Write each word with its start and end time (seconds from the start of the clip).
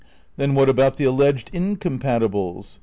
Then 0.35 0.55
what 0.55 0.67
about 0.67 0.97
the 0.97 1.03
alleged 1.03 1.51
incompatibles 1.53 2.79